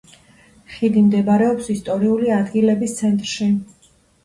[0.75, 3.53] ხიდი მდებარეობს ისტორიული ადგილების ცენტრში.